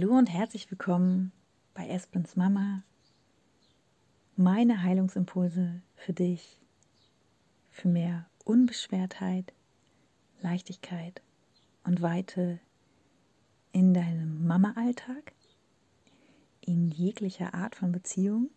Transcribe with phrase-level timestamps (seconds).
[0.00, 1.32] Hallo und herzlich willkommen
[1.74, 2.84] bei Espens Mama.
[4.36, 6.62] Meine Heilungsimpulse für dich,
[7.68, 9.52] für mehr Unbeschwertheit,
[10.40, 11.20] Leichtigkeit
[11.82, 12.60] und Weite
[13.72, 15.32] in deinem Mama-Alltag,
[16.60, 18.50] in jeglicher Art von Beziehung,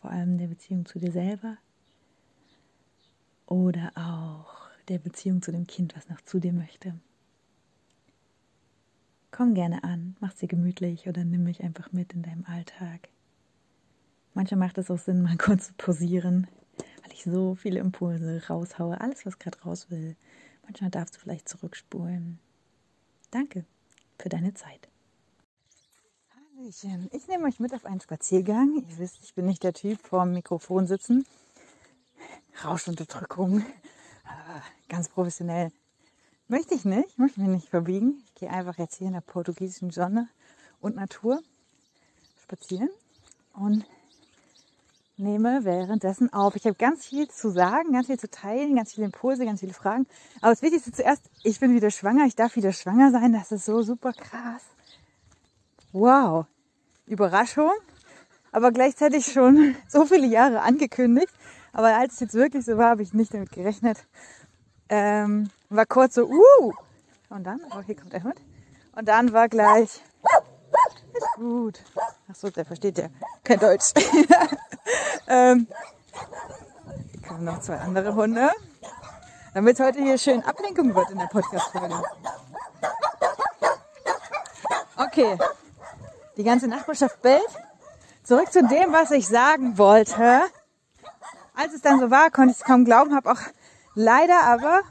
[0.00, 1.58] vor allem der Beziehung zu dir selber
[3.46, 6.98] oder auch der Beziehung zu dem Kind, was noch zu dir möchte.
[9.30, 13.08] Komm gerne an, mach sie gemütlich oder nimm mich einfach mit in deinem Alltag.
[14.34, 16.46] Manchmal macht es auch Sinn, mal kurz zu pausieren,
[17.02, 20.16] weil ich so viele Impulse raushaue, alles, was gerade raus will.
[20.62, 22.38] Manchmal darfst du vielleicht zurückspulen.
[23.30, 23.64] Danke
[24.18, 24.88] für deine Zeit.
[26.56, 28.82] Hallöchen, ich nehme euch mit auf einen Spaziergang.
[28.88, 31.26] Ihr wisst, ich bin nicht der Typ vorm Mikrofon sitzen.
[32.64, 33.64] Rauschunterdrückung,
[34.88, 35.70] ganz professionell
[36.50, 38.22] Möchte ich nicht, ich möchte mich nicht verbiegen.
[38.28, 40.28] Ich gehe einfach jetzt hier in der portugiesischen Sonne
[40.80, 41.42] und Natur
[42.42, 42.88] spazieren
[43.52, 43.84] und
[45.18, 46.56] nehme währenddessen auf.
[46.56, 49.74] Ich habe ganz viel zu sagen, ganz viel zu teilen, ganz viele Impulse, ganz viele
[49.74, 50.06] Fragen.
[50.40, 53.34] Aber das Wichtigste zuerst, ich bin wieder schwanger, ich darf wieder schwanger sein.
[53.34, 54.62] Das ist so super krass.
[55.92, 56.46] Wow.
[57.04, 57.72] Überraschung,
[58.52, 61.32] aber gleichzeitig schon so viele Jahre angekündigt.
[61.74, 63.98] Aber als es jetzt wirklich so war, habe ich nicht damit gerechnet.
[64.88, 66.72] Ähm, war kurz so, uh,
[67.30, 68.40] und dann, oh, hier kommt der Hund.
[68.92, 70.02] Und dann war gleich,
[71.12, 71.80] ist gut.
[72.30, 73.08] Ach so, der versteht ja
[73.44, 73.92] kein Deutsch.
[75.28, 75.66] ähm,
[77.26, 78.50] kommen noch zwei andere Hunde.
[79.54, 82.02] Damit es heute hier schön Ablenkung wird in der Podcast-Folge.
[84.96, 85.38] Okay,
[86.36, 87.42] die ganze Nachbarschaft bellt.
[88.22, 90.42] Zurück zu dem, was ich sagen wollte.
[91.54, 93.40] Als es dann so war, konnte ich es kaum glauben, habe auch
[93.94, 94.82] leider aber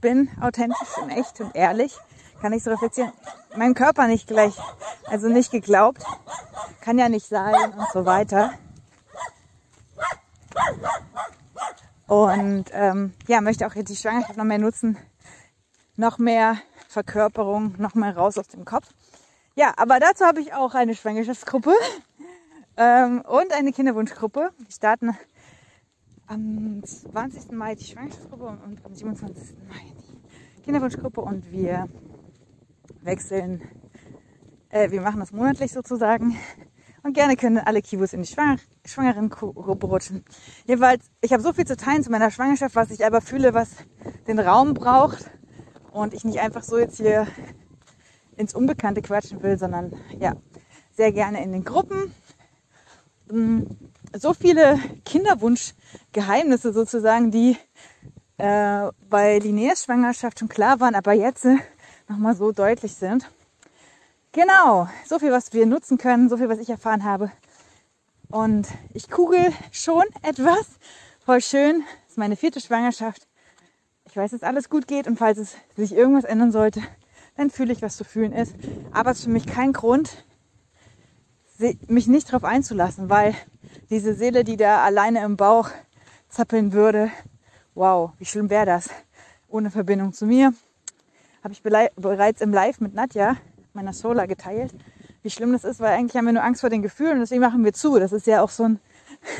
[0.00, 1.96] bin authentisch und echt und ehrlich,
[2.40, 3.12] kann ich so reflektieren,
[3.56, 4.54] meinem Körper nicht gleich,
[5.06, 6.04] also nicht geglaubt,
[6.80, 8.52] kann ja nicht sein und so weiter.
[12.06, 14.96] Und ähm, ja, möchte auch jetzt die Schwangerschaft noch mehr nutzen,
[15.96, 16.58] noch mehr
[16.88, 18.86] Verkörperung, noch mehr raus aus dem Kopf.
[19.54, 21.72] Ja, aber dazu habe ich auch eine Schwangerschaftsgruppe
[22.76, 24.50] ähm, und eine Kinderwunschgruppe.
[24.68, 25.16] Die starten
[26.26, 27.52] am 20.
[27.52, 29.56] Mai die Schwangerschaftsgruppe und am 27.
[29.68, 29.92] Mai
[30.56, 31.88] die Kinderwunschgruppe und wir
[33.02, 33.62] wechseln,
[34.70, 36.36] äh, wir machen das monatlich sozusagen
[37.02, 40.24] und gerne können alle Kibus in die Schwanger schwangeren Gruppe rutschen.
[40.66, 43.70] Jedenfalls, ich habe so viel zu teilen zu meiner Schwangerschaft, was ich aber fühle, was
[44.26, 45.30] den Raum braucht
[45.92, 47.26] und ich nicht einfach so jetzt hier
[48.36, 50.34] ins Unbekannte quatschen will, sondern ja,
[50.92, 52.12] sehr gerne in den Gruppen.
[54.18, 57.58] So viele Kinderwunschgeheimnisse sozusagen, die
[58.38, 61.56] äh, bei Linnés Schwangerschaft schon klar waren, aber jetzt äh,
[62.08, 63.30] nochmal so deutlich sind.
[64.32, 67.30] Genau, so viel, was wir nutzen können, so viel, was ich erfahren habe.
[68.28, 70.66] Und ich kugel schon etwas.
[71.24, 71.80] Voll schön.
[72.04, 73.26] Das ist meine vierte Schwangerschaft.
[74.04, 76.80] Ich weiß, dass alles gut geht und falls es sich irgendwas ändern sollte,
[77.36, 78.54] dann fühle ich, was zu fühlen ist.
[78.92, 80.24] Aber es ist für mich kein Grund,
[81.86, 83.34] mich nicht darauf einzulassen, weil
[83.90, 85.70] diese Seele, die da alleine im Bauch
[86.28, 87.10] zappeln würde,
[87.74, 88.90] wow, wie schlimm wäre das?
[89.48, 90.52] Ohne Verbindung zu mir.
[91.42, 93.36] Habe ich bereits im Live mit Nadja,
[93.72, 94.74] meiner Sola, geteilt,
[95.22, 97.40] wie schlimm das ist, weil eigentlich haben wir nur Angst vor den Gefühlen und deswegen
[97.40, 97.98] machen wir zu.
[97.98, 98.80] Das ist ja auch so ein,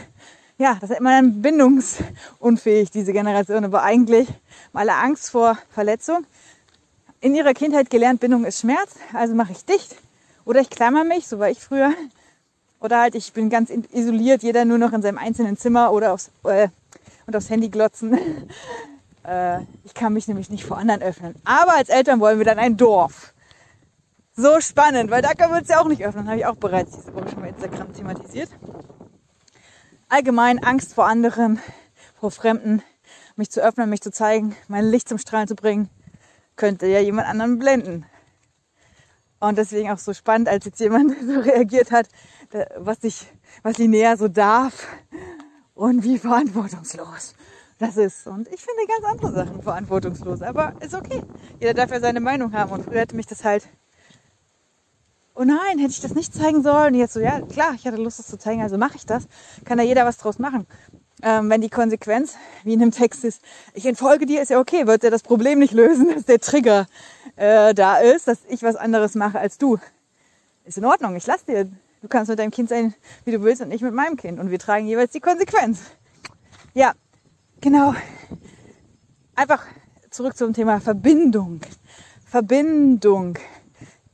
[0.59, 4.29] ja, das ist immer dann bindungsunfähig, diese Generation, aber eigentlich
[4.73, 6.27] alle Angst vor Verletzung.
[7.21, 9.97] In ihrer Kindheit gelernt, Bindung ist Schmerz, also mache ich dicht
[10.45, 11.93] oder ich klammer mich, so war ich früher.
[12.81, 16.31] Oder halt, ich bin ganz isoliert, jeder nur noch in seinem einzelnen Zimmer oder aufs,
[16.45, 16.69] äh,
[17.27, 18.19] und aufs Handy glotzen.
[19.25, 21.35] äh, ich kann mich nämlich nicht vor anderen öffnen.
[21.45, 23.33] Aber als Eltern wollen wir dann ein Dorf.
[24.35, 26.27] So spannend, weil da können wir uns ja auch nicht öffnen.
[26.27, 28.51] Habe ich auch bereits diese Woche schon mal Instagram thematisiert.
[30.09, 31.59] Allgemein Angst vor anderen,
[32.21, 32.83] vor Fremden,
[33.37, 35.89] mich zu öffnen, mich zu zeigen, mein Licht zum Strahlen zu bringen,
[36.55, 38.05] könnte ja jemand anderen blenden.
[39.39, 42.09] Und deswegen auch so spannend, als jetzt jemand so reagiert hat,
[42.79, 43.27] was ich,
[43.63, 44.87] was Linnea so darf
[45.75, 47.35] und wie verantwortungslos
[47.79, 48.27] das ist.
[48.27, 51.23] Und ich finde ganz andere Sachen verantwortungslos, aber ist okay.
[51.61, 52.73] Jeder darf ja seine Meinung haben.
[52.73, 53.69] Und früher hätte mich das halt,
[55.35, 56.95] oh nein, hätte ich das nicht zeigen sollen.
[56.95, 59.29] Und jetzt so, ja, klar, ich hatte Lust, das zu zeigen, also mache ich das.
[59.65, 60.67] Kann da jeder was draus machen.
[61.23, 63.41] Ähm, wenn die Konsequenz, wie in dem Text ist,
[63.73, 66.87] ich entfolge dir, ist ja okay, wird ja das Problem nicht lösen, dass der Trigger
[67.37, 69.79] äh, da ist, dass ich was anderes mache als du.
[70.65, 71.71] Ist in Ordnung, ich lass dir.
[72.07, 72.95] Du kannst mit deinem Kind sein,
[73.25, 74.39] wie du willst und ich mit meinem Kind.
[74.39, 75.81] Und wir tragen jeweils die Konsequenz.
[76.73, 76.93] Ja,
[77.61, 77.97] genau.
[79.35, 79.67] Einfach
[80.11, 81.63] zurück zum Thema Verbindung.
[82.25, 83.37] Verbindung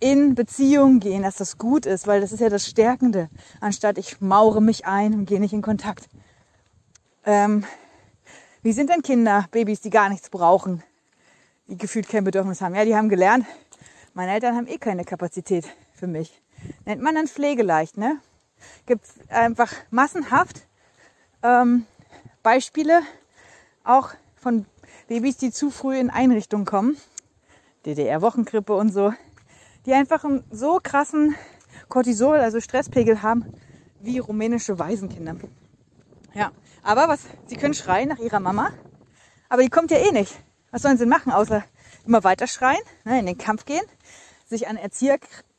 [0.01, 3.29] in Beziehung gehen, dass das gut ist, weil das ist ja das Stärkende,
[3.61, 6.09] anstatt ich maure mich ein und gehe nicht in Kontakt.
[7.27, 7.67] Ähm,
[8.63, 10.83] wie sind denn Kinder, Babys, die gar nichts brauchen,
[11.67, 12.75] die gefühlt kein Bedürfnis haben?
[12.75, 13.45] Ja, die haben gelernt,
[14.15, 16.42] meine Eltern haben eh keine Kapazität für mich.
[16.85, 18.19] Nennt man dann pflegeleicht, ne?
[18.87, 20.67] Gibt einfach massenhaft
[21.43, 21.87] ähm,
[22.43, 23.03] Beispiele
[23.85, 24.67] auch von
[25.09, 26.97] Babys, die zu früh in Einrichtungen kommen.
[27.85, 29.13] DDR-Wochenkrippe und so
[29.87, 31.35] die einfach einen so krassen
[31.89, 33.53] Cortisol, also Stresspegel haben,
[34.01, 35.37] wie rumänische Waisenkinder.
[36.35, 38.71] Ja, aber was, sie können schreien nach ihrer Mama,
[39.49, 40.35] aber die kommt ja eh nicht.
[40.71, 41.65] Was sollen sie machen, außer
[42.07, 43.85] immer weiter schreien, ne, in den Kampf gehen,
[44.47, 44.79] sich an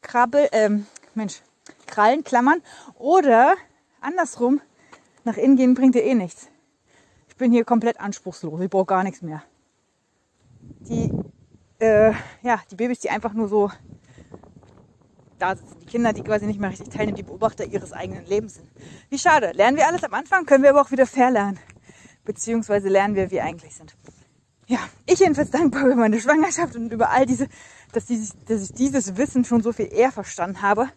[0.03, 0.85] Erzieherkrabbel, ähm,
[1.15, 1.41] Mensch,
[1.87, 2.61] Krallen klammern
[2.95, 3.55] oder
[4.01, 4.61] andersrum
[5.23, 6.49] nach innen gehen bringt ihr eh nichts.
[7.29, 9.43] Ich bin hier komplett anspruchslos, ich brauche gar nichts mehr.
[10.61, 11.11] Die,
[11.79, 13.71] äh, ja, die Babys, die einfach nur so
[15.39, 15.79] da sitzen.
[15.79, 18.69] Die Kinder, die quasi nicht mehr richtig teilnehmen, die Beobachter ihres eigenen Lebens sind.
[19.09, 19.51] Wie schade.
[19.53, 21.59] Lernen wir alles am Anfang, können wir aber auch wieder verlernen.
[22.25, 23.95] Beziehungsweise lernen wir, wie wir eigentlich sind.
[24.67, 27.47] Ja, ich jedenfalls dankbar über meine Schwangerschaft und über all diese,
[27.93, 30.89] dass, die, dass ich dieses Wissen schon so viel eher verstanden habe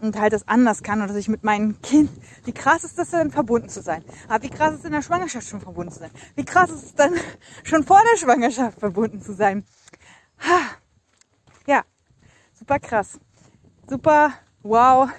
[0.00, 2.10] und halt das anders kann und dass ich mit meinem Kind,
[2.44, 4.04] wie krass ist das denn, verbunden zu sein?
[4.28, 6.10] Aber wie krass ist in der Schwangerschaft schon verbunden zu sein?
[6.34, 7.14] Wie krass ist es dann
[7.64, 9.64] schon vor der Schwangerschaft verbunden zu sein?
[10.40, 10.58] Ha.
[11.66, 11.84] Ja,
[12.58, 13.20] super krass
[13.90, 14.32] super,
[14.62, 15.10] wow.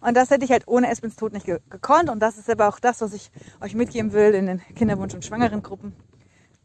[0.00, 2.10] Und das hätte ich halt ohne Espins Tod nicht ge gekonnt.
[2.10, 3.30] Und das ist aber auch das, was ich
[3.60, 5.94] euch mitgeben will in den Kinderwunsch- und Schwangerengruppen.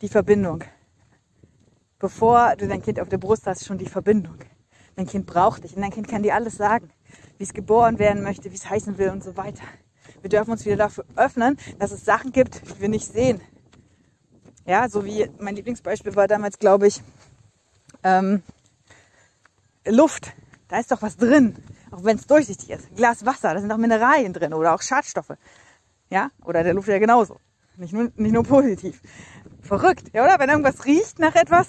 [0.01, 0.63] Die Verbindung.
[2.03, 4.35] Bevor du dein Kind auf der Brust hast, schon die Verbindung.
[4.97, 6.89] Dein Kind braucht dich und dein Kind kann dir alles sagen,
[7.37, 9.63] wie es geboren werden möchte, wie es heißen will und so weiter.
[10.19, 13.39] Wir dürfen uns wieder dafür öffnen, dass es Sachen gibt, die wir nicht sehen.
[14.65, 17.01] Ja, so wie mein Lieblingsbeispiel war damals, glaube ich,
[18.03, 18.43] ähm,
[19.87, 20.33] Luft.
[20.67, 21.55] Da ist doch was drin,
[21.89, 22.89] auch wenn es durchsichtig ist.
[22.91, 25.37] Ein Glas Wasser, da sind auch Mineralien drin oder auch Schadstoffe.
[26.09, 27.39] Ja, oder der Luft ja genauso.
[27.77, 29.01] Nicht nur, nicht nur positiv.
[29.63, 30.37] Verrückt, ja, oder?
[30.39, 31.67] Wenn irgendwas riecht nach etwas,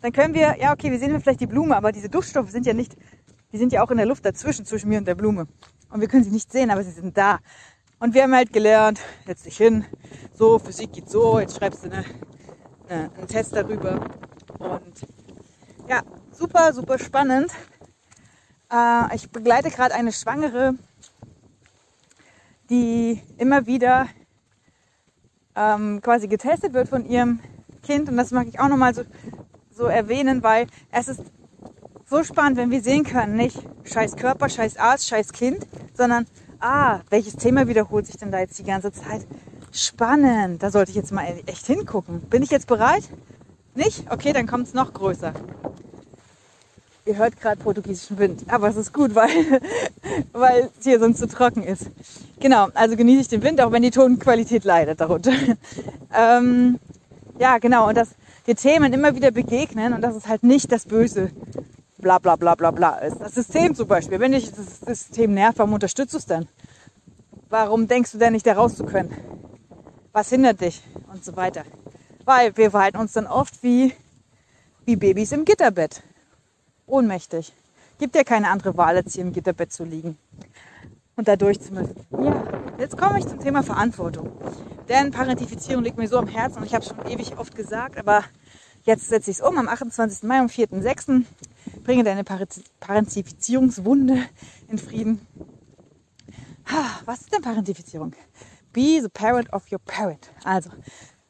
[0.00, 2.72] dann können wir, ja, okay, wir sehen vielleicht die Blume, aber diese Duftstoffe sind ja
[2.72, 2.96] nicht,
[3.52, 5.48] die sind ja auch in der Luft dazwischen, zwischen mir und der Blume.
[5.90, 7.40] Und wir können sie nicht sehen, aber sie sind da.
[7.98, 9.84] Und wir haben halt gelernt, setz dich hin,
[10.32, 12.04] so, Physik geht so, jetzt schreibst du eine,
[12.88, 14.00] eine, einen Test darüber.
[14.58, 15.06] Und
[15.88, 16.02] ja,
[16.32, 17.50] super, super spannend.
[18.72, 20.74] Äh, ich begleite gerade eine Schwangere,
[22.70, 24.06] die immer wieder
[25.56, 27.40] ähm, quasi getestet wird von ihrem
[27.82, 28.08] Kind.
[28.08, 29.02] Und das mag ich auch nochmal so,
[29.70, 31.22] so erwähnen, weil es ist
[32.08, 36.26] so spannend, wenn wir sehen können, nicht scheiß Körper, scheiß Arzt, scheiß Kind, sondern,
[36.60, 39.26] ah, welches Thema wiederholt sich denn da jetzt die ganze Zeit?
[39.72, 42.20] Spannend, da sollte ich jetzt mal echt hingucken.
[42.28, 43.04] Bin ich jetzt bereit?
[43.74, 44.10] Nicht?
[44.10, 45.32] Okay, dann kommt es noch größer.
[47.04, 49.28] Ihr hört gerade portugiesischen Wind, aber es ist gut, weil,
[50.32, 51.90] weil es hier sonst zu trocken ist.
[52.38, 55.32] Genau, also genieße ich den Wind, auch wenn die Tonqualität leidet darunter.
[56.16, 56.78] ähm,
[57.40, 58.10] ja, genau, und dass
[58.46, 61.32] die Themen immer wieder begegnen und dass es halt nicht das Böse
[61.98, 63.20] bla bla bla bla bla ist.
[63.20, 66.46] Das System zum Beispiel, wenn dich das System nervt, warum unterstützt du es denn?
[67.48, 69.12] Warum denkst du denn nicht, da raus zu können?
[70.12, 70.80] Was hindert dich?
[71.12, 71.64] Und so weiter.
[72.24, 73.92] Weil wir verhalten uns dann oft wie,
[74.84, 76.00] wie Babys im Gitterbett
[76.92, 77.52] ohnmächtig.
[77.98, 80.18] Gibt ja keine andere Wahl, als hier im Gitterbett zu liegen
[81.16, 81.58] und da durch.
[82.10, 82.44] Ja,
[82.78, 84.32] jetzt komme ich zum Thema Verantwortung.
[84.88, 87.96] Denn Parentifizierung liegt mir so am Herzen und ich habe es schon ewig oft gesagt,
[87.96, 88.24] aber
[88.84, 90.24] jetzt setze ich es um am 28.
[90.24, 91.24] Mai, am 4.6.
[91.84, 94.18] Bringe deine Parentifizierungswunde
[94.68, 95.26] in Frieden.
[97.04, 98.12] Was ist denn Parentifizierung?
[98.72, 100.30] Be the parent of your parent.
[100.44, 100.70] Also,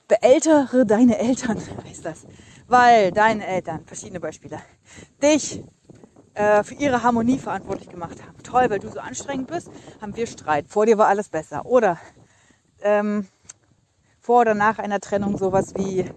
[0.08, 2.26] beältere deine Eltern, heißt das
[2.72, 4.58] weil deine Eltern, verschiedene Beispiele,
[5.22, 5.62] dich
[6.32, 8.42] äh, für ihre Harmonie verantwortlich gemacht haben.
[8.42, 10.64] Toll, weil du so anstrengend bist, haben wir Streit.
[10.68, 11.66] Vor dir war alles besser.
[11.66, 11.98] Oder
[12.80, 13.28] ähm,
[14.20, 16.10] vor oder nach einer Trennung sowas wie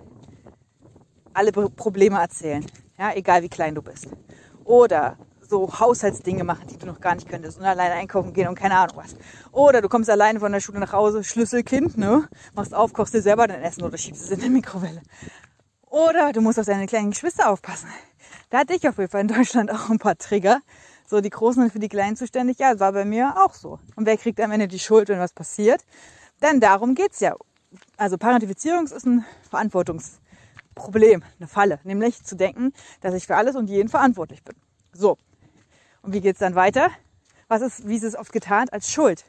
[1.34, 2.66] alle Probleme erzählen.
[2.98, 4.08] Ja, egal wie klein du bist.
[4.64, 8.56] Oder so Haushaltsdinge machen, die du noch gar nicht könntest und alleine einkaufen gehen und
[8.56, 9.16] keine Ahnung was.
[9.52, 12.28] Oder du kommst alleine von der Schule nach Hause, Schlüsselkind, ne?
[12.56, 15.02] Machst auf, kochst dir selber dein Essen oder schiebst es in die Mikrowelle.
[15.96, 17.88] Oder du musst auf deine kleinen Geschwister aufpassen.
[18.50, 20.60] Da hatte ich auf jeden Fall in Deutschland auch ein paar Trigger.
[21.08, 22.60] So die Großen sind für die Kleinen zuständig.
[22.60, 23.80] Ja, das war bei mir auch so.
[23.96, 25.86] Und wer kriegt am Ende die Schuld, wenn was passiert?
[26.42, 27.34] Denn darum geht's ja.
[27.96, 31.80] Also Parentifizierung ist ein Verantwortungsproblem, eine Falle.
[31.86, 34.58] Nämlich zu denken, dass ich für alles und jeden verantwortlich bin.
[34.92, 35.18] So.
[36.02, 36.90] Und wie geht's dann weiter?
[37.48, 38.68] Was ist, wie ist es oft getan?
[38.68, 39.24] Als Schuld.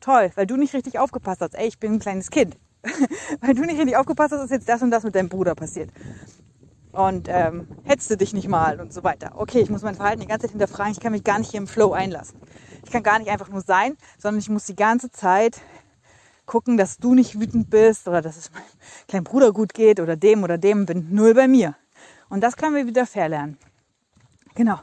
[0.00, 1.54] Toll, weil du nicht richtig aufgepasst hast.
[1.54, 2.56] Ey, ich bin ein kleines Kind.
[3.40, 5.90] weil du nicht richtig aufgepasst hast, ist jetzt das und das mit deinem Bruder passiert.
[6.92, 9.32] Und ähm, hetzte dich nicht mal und so weiter.
[9.36, 10.92] Okay, ich muss mein Verhalten die ganze Zeit hinterfragen.
[10.92, 12.40] Ich kann mich gar nicht hier im Flow einlassen.
[12.84, 15.60] Ich kann gar nicht einfach nur sein, sondern ich muss die ganze Zeit
[16.46, 18.64] gucken, dass du nicht wütend bist oder dass es meinem
[19.06, 21.76] kleinen Bruder gut geht oder dem oder dem, bin null bei mir.
[22.28, 23.58] Und das können wir wieder verlernen.
[24.54, 24.80] Genau.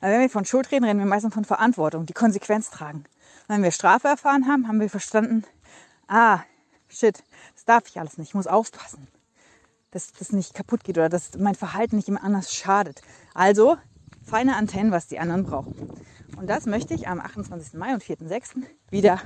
[0.00, 3.04] Weil wenn wir von Schuld reden, reden wir meistens von Verantwortung, die Konsequenz tragen.
[3.46, 5.44] Und wenn wir Strafe erfahren haben, haben wir verstanden,
[6.08, 6.40] ah,
[6.94, 7.22] shit,
[7.54, 9.06] das darf ich alles nicht, ich muss aufpassen,
[9.90, 13.02] dass das nicht kaputt geht oder dass mein Verhalten nicht jemand anders schadet.
[13.34, 13.76] Also
[14.22, 15.90] feine Antennen, was die anderen brauchen.
[16.36, 17.74] Und das möchte ich am 28.
[17.74, 18.62] Mai und 4.6.
[18.90, 19.20] wieder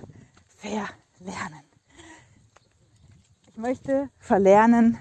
[0.56, 1.68] verlernen
[3.58, 4.98] möchte verlernen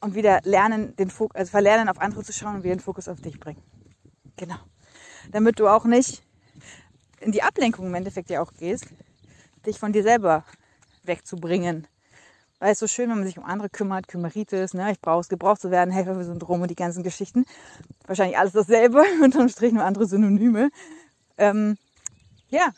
[0.00, 3.08] und wieder lernen, den Fokus, also verlernen, auf andere zu schauen und wieder den Fokus
[3.08, 3.62] auf dich bringen.
[4.36, 4.58] Genau.
[5.30, 6.22] Damit du auch nicht
[7.20, 8.86] in die Ablenkung im Endeffekt ja auch gehst,
[9.66, 10.44] dich von dir selber
[11.04, 11.86] wegzubringen.
[12.60, 15.28] Weil es so schön, wenn man sich um andere kümmert, Kümmeritis, ne, ich brauche es,
[15.28, 17.44] gebraucht zu werden, Helfersyndrom und die ganzen Geschichten.
[18.06, 20.70] Wahrscheinlich alles dasselbe, unterm Strich nur andere Synonyme.
[21.36, 21.76] Ähm,
[22.48, 22.72] ja,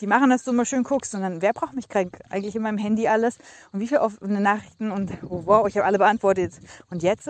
[0.00, 1.14] die machen, dass du immer schön guckst.
[1.14, 1.86] Dann, wer braucht mich
[2.30, 3.38] eigentlich in meinem Handy alles?
[3.72, 4.90] Und wie viele offene Nachrichten?
[4.90, 6.54] Und oh, wow, ich habe alle beantwortet.
[6.90, 7.28] Und jetzt?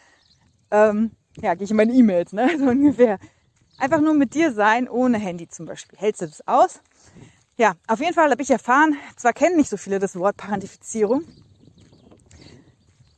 [0.70, 2.48] ähm, ja, gehe ich in meine E-Mails, ne?
[2.58, 3.18] So ungefähr.
[3.78, 5.98] Einfach nur mit dir sein, ohne Handy zum Beispiel.
[5.98, 6.80] Hältst du das aus?
[7.58, 11.22] Ja, auf jeden Fall habe ich erfahren, zwar kennen nicht so viele das Wort Parentifizierung,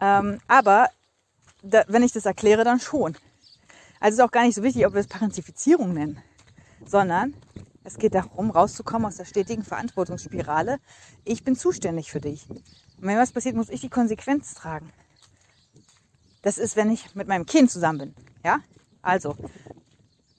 [0.01, 0.89] ähm, aber
[1.63, 3.17] da, wenn ich das erkläre, dann schon.
[4.01, 6.21] Also ist auch gar nicht so wichtig, ob wir es Parentifizierung nennen,
[6.85, 7.35] sondern
[7.85, 10.79] es geht darum, rauszukommen aus der stetigen Verantwortungsspirale.
[11.25, 12.49] Ich bin zuständig für dich.
[12.51, 12.63] Und
[12.99, 14.93] wenn was passiert, muss ich die Konsequenz tragen.
[16.43, 18.15] Das ist, wenn ich mit meinem Kind zusammen bin.
[18.45, 18.61] Ja?
[19.01, 19.37] Also,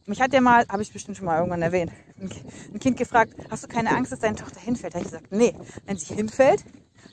[0.05, 3.63] mich hat ja mal, habe ich bestimmt schon mal irgendwann erwähnt, ein Kind gefragt, hast
[3.63, 4.93] du keine Angst, dass deine Tochter hinfällt?
[4.93, 5.53] Da habe ich gesagt, nee,
[5.85, 6.63] wenn sie hinfällt,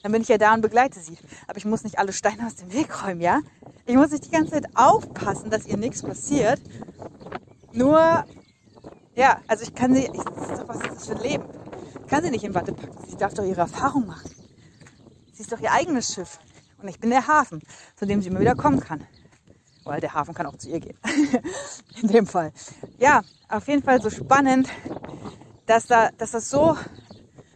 [0.02, 1.16] dann bin ich ja da und begleite sie.
[1.46, 3.40] Aber ich muss nicht alle Steine aus dem Weg räumen, ja?
[3.86, 6.60] Ich muss nicht die ganze Zeit aufpassen, dass ihr nichts passiert.
[7.72, 8.24] Nur
[9.14, 11.44] ja, also ich kann sie, ich, das ist doch, was ist das für ein Leben?
[12.00, 12.96] Ich kann sie nicht in Watte packen.
[13.08, 14.30] Sie darf doch ihre Erfahrung machen.
[15.32, 16.38] Sie ist doch ihr eigenes Schiff.
[16.80, 17.62] Und ich bin der Hafen,
[17.96, 19.06] zu dem sie immer wieder kommen kann.
[19.84, 20.96] Weil der Hafen kann auch zu ihr gehen.
[22.02, 22.52] in dem Fall.
[22.98, 24.68] Ja, auf jeden Fall so spannend,
[25.66, 26.76] dass, da, dass das so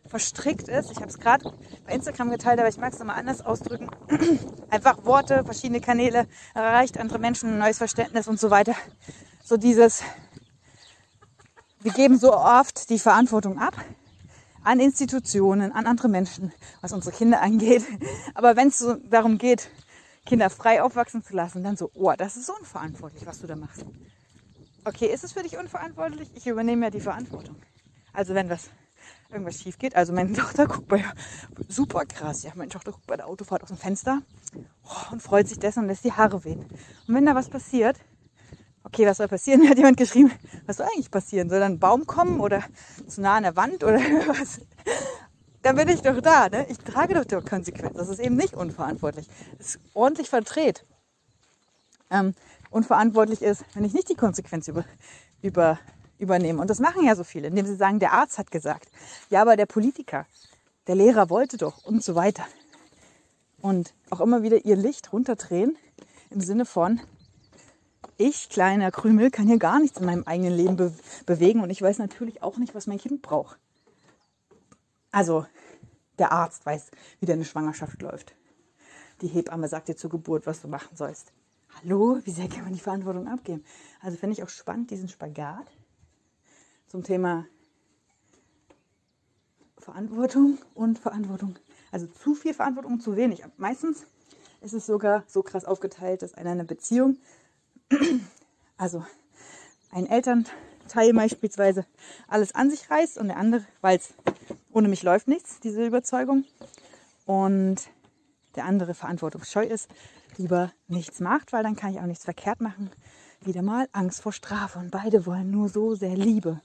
[0.08, 0.90] verstrickt ist.
[0.90, 1.52] Ich habe es gerade
[1.86, 3.90] bei Instagram geteilt, aber ich mag es nochmal anders ausdrücken.
[4.70, 8.74] Einfach Worte, verschiedene Kanäle, erreicht andere Menschen, ein neues Verständnis und so weiter.
[9.44, 10.02] So dieses,
[11.80, 13.74] wir geben so oft die Verantwortung ab
[14.66, 17.84] an Institutionen, an andere Menschen, was unsere Kinder angeht.
[18.34, 19.70] Aber wenn es so darum geht,
[20.26, 23.86] Kinder frei aufwachsen zu lassen, dann so, oh, das ist unverantwortlich, was du da machst.
[24.84, 26.30] Okay, ist es für dich unverantwortlich?
[26.34, 27.56] Ich übernehme ja die Verantwortung.
[28.12, 28.70] Also wenn was
[29.30, 31.04] irgendwas schief geht, also meine Tochter guckt bei
[31.68, 34.22] super krass, ja, meine Tochter guckt bei der Autofahrt aus dem Fenster
[34.84, 36.60] oh, und freut sich dessen und lässt die Haare wehen.
[37.06, 37.96] Und wenn da was passiert,
[38.84, 39.60] okay, was soll passieren?
[39.62, 40.32] Mir hat jemand geschrieben,
[40.66, 41.50] was soll eigentlich passieren?
[41.50, 42.64] Soll dann ein Baum kommen oder
[43.06, 44.60] zu nah an der Wand oder was?
[45.66, 46.64] Dann bin ich doch da, ne?
[46.68, 47.96] Ich trage doch die Konsequenz.
[47.96, 49.26] Das ist eben nicht unverantwortlich.
[49.58, 50.86] Das ist ordentlich verdreht.
[52.08, 52.36] Ähm,
[52.70, 54.84] unverantwortlich ist, wenn ich nicht die Konsequenz über,
[55.42, 55.80] über,
[56.18, 56.60] übernehme.
[56.60, 58.86] Und das machen ja so viele, indem sie sagen, der Arzt hat gesagt.
[59.28, 60.26] Ja, aber der Politiker,
[60.86, 62.44] der Lehrer wollte doch und so weiter.
[63.60, 65.76] Und auch immer wieder ihr Licht runterdrehen
[66.30, 67.00] im Sinne von,
[68.18, 70.94] ich, kleiner Krümel, kann hier gar nichts in meinem eigenen Leben be
[71.26, 73.58] bewegen und ich weiß natürlich auch nicht, was mein Kind braucht.
[75.12, 75.46] Also,
[76.18, 78.34] der Arzt weiß, wie deine Schwangerschaft läuft.
[79.20, 81.32] Die Hebamme sagt dir zur Geburt, was du machen sollst.
[81.82, 83.64] Hallo, wie sehr kann man die Verantwortung abgeben?
[84.00, 85.66] Also finde ich auch spannend, diesen Spagat
[86.86, 87.46] zum Thema
[89.78, 91.58] Verantwortung und Verantwortung.
[91.92, 93.42] Also zu viel Verantwortung und zu wenig.
[93.56, 94.06] Meistens
[94.60, 97.18] ist es sogar so krass aufgeteilt, dass einer eine Beziehung
[98.76, 99.04] also
[99.90, 101.86] ein Elternteil beispielsweise
[102.26, 104.14] alles an sich reißt und der andere, weil es
[104.76, 106.44] ohne mich läuft nichts, diese Überzeugung.
[107.24, 107.76] Und
[108.56, 109.88] der andere verantwortungsscheu ist,
[110.36, 112.90] lieber nichts macht, weil dann kann ich auch nichts verkehrt machen.
[113.40, 116.60] Wieder mal Angst vor Strafe und beide wollen nur so sehr Liebe.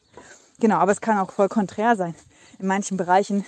[0.59, 2.13] Genau, aber es kann auch voll konträr sein.
[2.59, 3.45] In manchen Bereichen,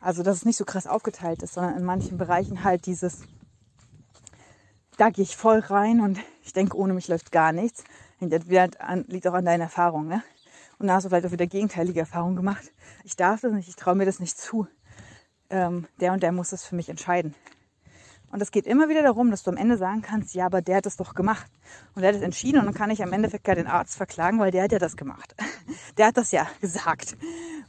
[0.00, 3.20] also dass es nicht so krass aufgeteilt ist, sondern in manchen Bereichen halt dieses,
[4.96, 7.84] da gehe ich voll rein und ich denke, ohne mich läuft gar nichts.
[8.18, 10.08] liegt auch an deiner Erfahrung.
[10.08, 10.24] Ne?
[10.78, 12.72] Und da hast du vielleicht auch wieder gegenteilige Erfahrungen gemacht.
[13.04, 14.66] Ich darf das nicht, ich traue mir das nicht zu.
[15.50, 17.34] Ähm, der und der muss das für mich entscheiden.
[18.30, 20.76] Und es geht immer wieder darum, dass du am Ende sagen kannst, ja, aber der
[20.76, 21.50] hat das doch gemacht.
[21.94, 24.38] Und der hat es entschieden und dann kann ich am Endeffekt gar den Arzt verklagen,
[24.38, 25.34] weil der hat ja das gemacht.
[25.98, 27.16] Der hat das ja gesagt.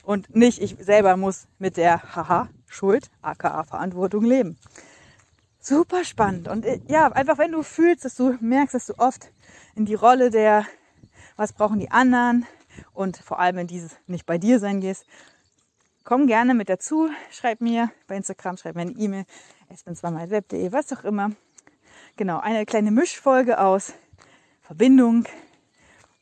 [0.04, 4.58] Und nicht ich selber muss mit der Haha Schuld, aka Verantwortung leben.
[5.60, 6.48] super spannend.
[6.48, 9.32] Und äh, ja, einfach wenn du fühlst, dass du merkst, dass du oft
[9.75, 10.66] in die Rolle der,
[11.36, 12.46] was brauchen die anderen
[12.93, 15.05] und vor allem in dieses nicht bei dir sein gehst,
[16.03, 19.25] komm gerne mit dazu, schreib mir bei Instagram, schreib mir eine E-Mail,
[19.69, 21.31] es bin zweimal web.de, was auch immer.
[22.17, 23.93] Genau, eine kleine Mischfolge aus
[24.62, 25.25] Verbindung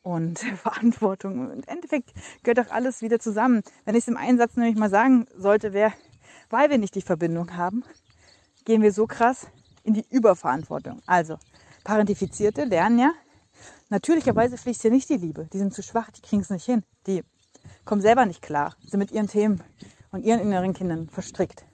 [0.04, 1.52] und Verantwortung.
[1.52, 3.62] Im Endeffekt gehört doch alles wieder zusammen.
[3.86, 5.94] Wenn ich es im Einsatz nämlich mal sagen sollte, wäre,
[6.50, 7.84] weil wir nicht die Verbindung haben,
[8.66, 9.48] gehen wir so krass
[9.84, 11.02] in die Überverantwortung.
[11.06, 11.38] Also,
[11.84, 13.14] Parentifizierte lernen ja,
[13.90, 15.48] natürlicherweise fließt hier nicht die Liebe.
[15.52, 16.84] Die sind zu schwach, die kriegen es nicht hin.
[17.06, 17.24] Die
[17.86, 19.64] kommen selber nicht klar, sind mit ihren Themen
[20.12, 21.66] und ihren inneren Kindern verstrickt.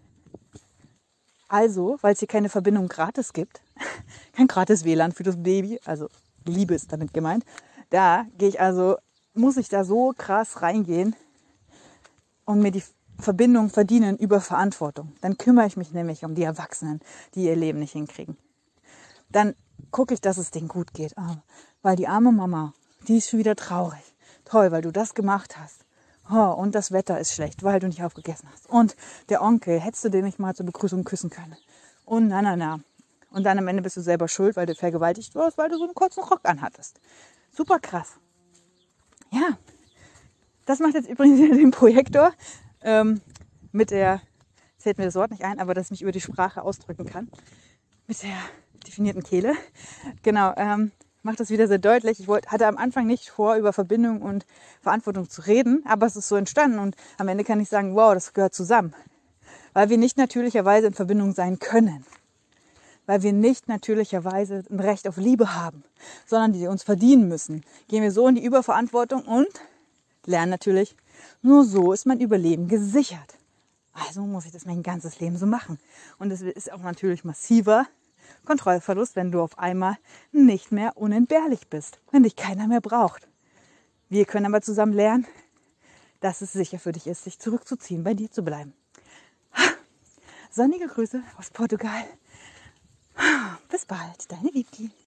[1.48, 3.62] Also, weil es hier keine Verbindung gratis gibt,
[4.34, 6.10] kein gratis WLAN für das Baby, also
[6.46, 7.46] Liebe ist damit gemeint,
[7.90, 8.98] da gehe ich also,
[9.34, 11.16] muss ich da so krass reingehen
[12.46, 12.84] und mir die
[13.20, 15.14] Verbindung verdienen über Verantwortung.
[15.22, 17.02] Dann kümmere ich mich nämlich um die Erwachsenen,
[17.36, 18.38] die ihr Leben nicht hinkriegen.
[19.30, 19.56] Dann
[19.92, 21.18] gucke ich, dass es denen gut geht.
[21.18, 21.44] Ah,
[21.82, 22.74] weil die arme Mama,
[23.08, 24.16] die ist schon wieder traurig.
[24.46, 25.86] Toll, weil du das gemacht hast.
[26.32, 28.70] Oh, und das Wetter ist schlecht, weil du nicht aufgegessen hast.
[28.70, 28.96] Und
[29.30, 31.56] der Onkel, hättest du den nicht mal zur Begrüßung küssen können.
[32.06, 32.80] Und na, na, na.
[33.30, 35.84] Und dann am Ende bist du selber schuld, weil du vergewaltigt wirst, weil du so
[35.84, 37.00] einen kurzen Rock anhattest.
[37.52, 38.14] Super krass.
[39.32, 39.58] Ja,
[40.66, 42.32] das macht jetzt übrigens den Projektor
[42.82, 43.22] ähm,
[43.72, 44.22] mit der,
[44.78, 47.30] zählt mir das Wort nicht ein, aber dass ich mich über die Sprache ausdrücken kann.
[48.08, 48.38] Mit der
[48.84, 49.54] definierten Kehle.
[50.22, 50.92] Genau, ähm,
[51.24, 52.20] macht das wieder sehr deutlich.
[52.20, 54.46] Ich wollte, hatte am Anfang nicht vor, über Verbindung und
[54.82, 58.14] Verantwortung zu reden, aber es ist so entstanden und am Ende kann ich sagen, wow,
[58.14, 58.94] das gehört zusammen.
[59.74, 62.06] Weil wir nicht natürlicherweise in Verbindung sein können.
[63.06, 65.84] Weil wir nicht natürlicherweise ein Recht auf Liebe haben,
[66.26, 67.64] sondern die uns verdienen müssen.
[67.88, 69.50] Gehen wir so in die Überverantwortung und
[70.26, 70.96] lernen natürlich,
[71.42, 73.38] nur so ist mein Überleben gesichert.
[73.94, 75.80] Also muss ich das mein ganzes Leben so machen.
[76.18, 77.86] Und es ist auch natürlich massiver,
[78.46, 79.98] Kontrollverlust, wenn du auf einmal
[80.32, 83.28] nicht mehr unentbehrlich bist, wenn dich keiner mehr braucht.
[84.10, 85.28] Wir können aber zusammen lernen,
[86.20, 88.74] dass es sicher für dich ist, sich zurückzuziehen, bei dir zu bleiben.
[90.50, 92.04] Sonnige Grüße aus Portugal.
[93.70, 94.92] Bis bald, deine Vicky.